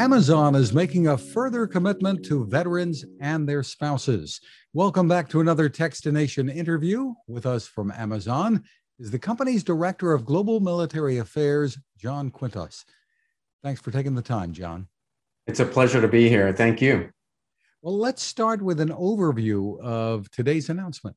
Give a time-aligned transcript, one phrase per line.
[0.00, 4.40] Amazon is making a further commitment to veterans and their spouses.
[4.72, 7.12] Welcome back to another Techstination interview.
[7.28, 8.64] With us from Amazon
[8.98, 12.86] is the company's Director of Global Military Affairs, John Quintos.
[13.62, 14.88] Thanks for taking the time, John.
[15.46, 16.50] It's a pleasure to be here.
[16.50, 17.10] Thank you.
[17.82, 21.14] Well, let's start with an overview of today's announcement.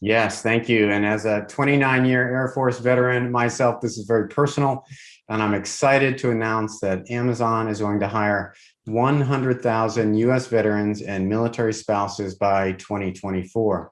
[0.00, 0.90] Yes, thank you.
[0.90, 4.84] And as a 29 year Air Force veteran myself, this is very personal.
[5.28, 8.54] And I'm excited to announce that Amazon is going to hire
[8.84, 13.90] 100,000 US veterans and military spouses by 2024.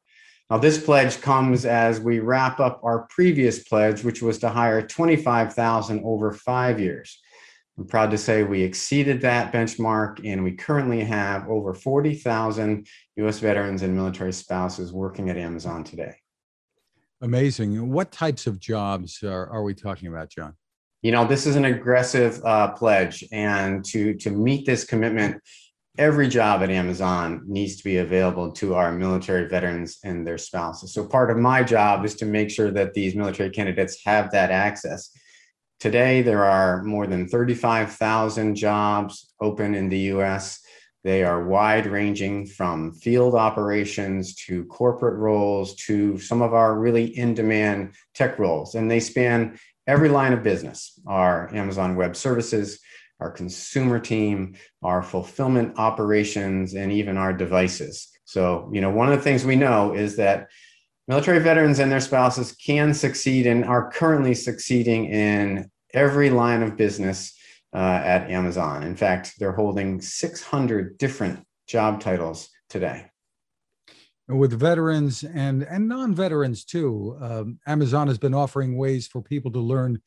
[0.50, 4.86] Now, this pledge comes as we wrap up our previous pledge, which was to hire
[4.86, 7.18] 25,000 over five years.
[7.77, 13.41] I'm proud to say we exceeded that benchmark and we currently have over 40,000 US
[13.41, 16.15] veterans and military spouses working at Amazon today.
[17.20, 17.91] Amazing.
[17.91, 20.55] What types of jobs are, are we talking about, John?
[21.02, 25.41] You know, this is an aggressive uh, pledge, and to, to meet this commitment,
[25.98, 30.95] every job at Amazon needs to be available to our military veterans and their spouses.
[30.95, 34.51] So, part of my job is to make sure that these military candidates have that
[34.51, 35.10] access.
[35.80, 40.60] Today, there are more than 35,000 jobs open in the US.
[41.02, 47.04] They are wide ranging from field operations to corporate roles to some of our really
[47.16, 48.74] in demand tech roles.
[48.74, 52.80] And they span every line of business our Amazon Web Services,
[53.20, 58.08] our consumer team, our fulfillment operations, and even our devices.
[58.24, 60.48] So, you know, one of the things we know is that
[61.09, 66.77] military veterans and their spouses can succeed and are currently succeeding in every line of
[66.77, 67.37] business
[67.75, 68.83] uh, at Amazon.
[68.83, 73.06] In fact, they're holding 600 different job titles today.
[74.27, 79.50] With veterans and, and non veterans too, um, Amazon has been offering ways for people
[79.53, 80.00] to learn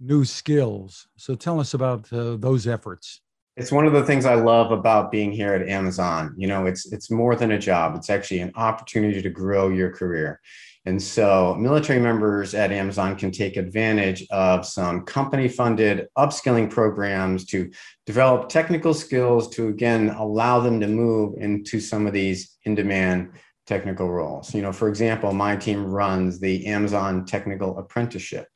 [0.00, 1.06] new skills.
[1.16, 3.22] So tell us about uh, those efforts.
[3.56, 6.34] It's one of the things I love about being here at Amazon.
[6.36, 7.94] You know, it's it's more than a job.
[7.94, 10.40] It's actually an opportunity to grow your career.
[10.86, 17.46] And so military members at Amazon can take advantage of some company funded upskilling programs
[17.46, 17.70] to
[18.04, 23.30] develop technical skills to, again, allow them to move into some of these in demand
[23.66, 24.54] technical roles.
[24.54, 28.46] You know, for example, my team runs the Amazon Technical Apprenticeship,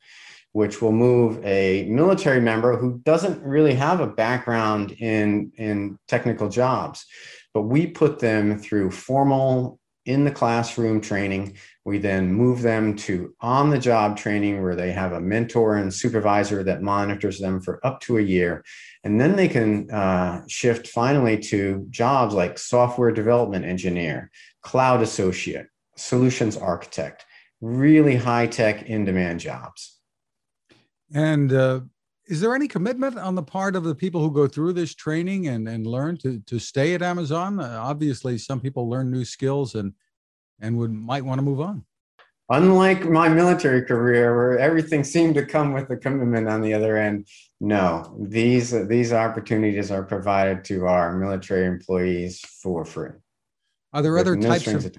[0.51, 6.49] which will move a military member who doesn't really have a background in, in technical
[6.49, 7.05] jobs,
[7.53, 11.55] but we put them through formal in the classroom training.
[11.85, 15.93] We then move them to on the job training where they have a mentor and
[15.93, 18.63] supervisor that monitors them for up to a year.
[19.03, 24.31] And then they can uh, shift finally to jobs like software development engineer,
[24.63, 27.25] cloud associate, solutions architect,
[27.61, 29.98] really high tech in demand jobs.
[31.13, 31.81] And uh,
[32.27, 35.47] is there any commitment on the part of the people who go through this training
[35.47, 37.59] and, and learn to, to stay at Amazon?
[37.59, 39.93] Uh, obviously, some people learn new skills and
[40.61, 41.85] and would might want to move on.
[42.51, 46.97] Unlike my military career, where everything seemed to come with a commitment on the other
[46.97, 47.27] end,
[47.59, 53.11] no, these these opportunities are provided to our military employees for free.
[53.93, 54.91] Are there other no types of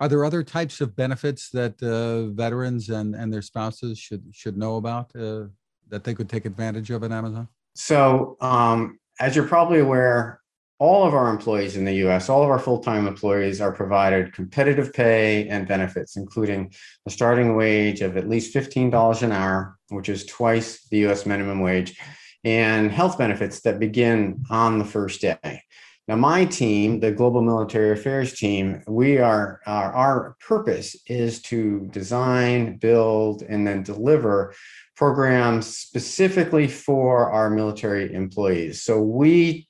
[0.00, 4.56] are there other types of benefits that uh, veterans and, and their spouses should should
[4.56, 5.44] know about uh,
[5.88, 7.46] that they could take advantage of at Amazon?
[7.74, 10.40] So, um, as you're probably aware,
[10.78, 14.32] all of our employees in the US, all of our full time employees are provided
[14.32, 16.72] competitive pay and benefits, including
[17.06, 21.60] a starting wage of at least $15 an hour, which is twice the US minimum
[21.60, 22.00] wage,
[22.42, 25.62] and health benefits that begin on the first day.
[26.10, 31.86] Now, my team, the Global Military Affairs team, we are, our, our purpose is to
[31.92, 34.52] design, build, and then deliver
[34.96, 38.82] programs specifically for our military employees.
[38.82, 39.68] So we,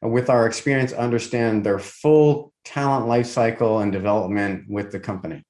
[0.00, 5.44] with our experience, understand their full talent life cycle and development with the company.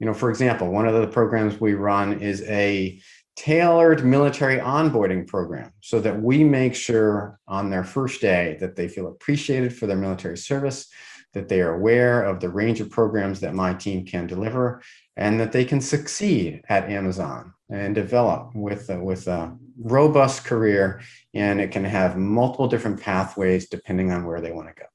[0.00, 3.00] You know, for example, one of the programs we run is a
[3.36, 8.88] tailored military onboarding program so that we make sure on their first day that they
[8.88, 10.88] feel appreciated for their military service,
[11.32, 14.82] that they are aware of the range of programs that my team can deliver,
[15.16, 21.00] and that they can succeed at Amazon and develop with a, with a robust career
[21.34, 24.86] and it can have multiple different pathways depending on where they want to go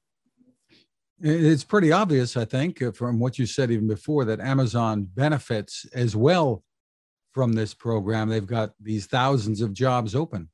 [1.20, 6.14] it's pretty obvious i think from what you said even before that amazon benefits as
[6.14, 6.62] well
[7.38, 10.48] from this program they've got these thousands of jobs open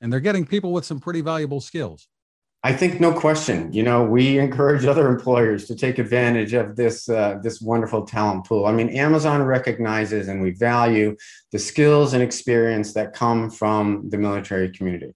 [0.00, 2.08] and they're getting people with some pretty valuable skills
[2.64, 3.72] I think no question.
[3.72, 8.44] You know, we encourage other employers to take advantage of this uh, this wonderful talent
[8.44, 8.66] pool.
[8.66, 11.16] I mean, Amazon recognizes and we value
[11.52, 15.14] the skills and experience that come from the military community.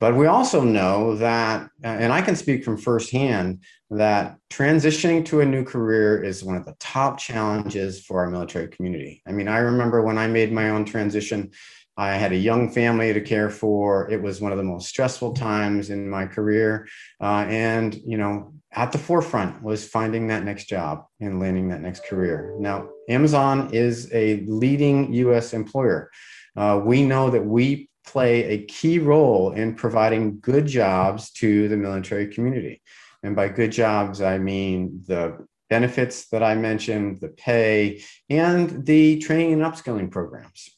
[0.00, 5.46] But we also know that, and I can speak from firsthand, that transitioning to a
[5.46, 9.22] new career is one of the top challenges for our military community.
[9.28, 11.50] I mean, I remember when I made my own transition,
[11.98, 14.10] I had a young family to care for.
[14.10, 16.88] It was one of the most stressful times in my career.
[17.20, 21.82] Uh, and, you know, at the forefront was finding that next job and landing that
[21.82, 22.56] next career.
[22.58, 26.10] Now, Amazon is a leading US employer.
[26.56, 31.76] Uh, we know that we play a key role in providing good jobs to the
[31.76, 32.82] military community.
[33.22, 39.18] And by good jobs, I mean the benefits that I mentioned, the pay, and the
[39.18, 40.70] training and upskilling programs.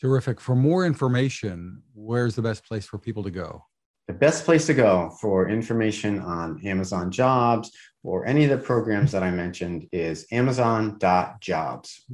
[0.00, 0.40] Terrific.
[0.40, 3.64] For more information, where's the best place for people to go?
[4.08, 7.70] The best place to go for information on Amazon jobs
[8.02, 12.04] or any of the programs that I mentioned is amazon.jobs.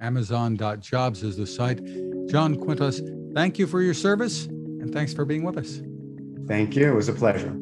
[0.00, 1.84] Amazon.jobs is the site.
[2.28, 5.80] John Quintos, thank you for your service and thanks for being with us.
[6.46, 6.92] Thank you.
[6.92, 7.54] It was a pleasure.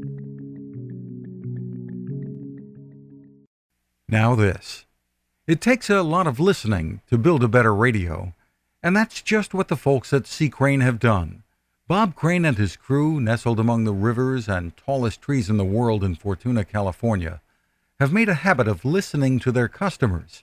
[4.08, 4.84] Now, this.
[5.46, 8.34] It takes a lot of listening to build a better radio,
[8.82, 10.48] and that's just what the folks at C.
[10.48, 11.42] Crane have done.
[11.88, 16.02] Bob Crane and his crew, nestled among the rivers and tallest trees in the world
[16.02, 17.40] in Fortuna, California,
[17.98, 20.42] have made a habit of listening to their customers